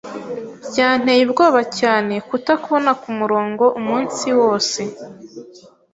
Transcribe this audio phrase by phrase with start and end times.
[0.69, 4.79] Byanteye ubwoba cyane kutakubona kumurongo umunsi wose.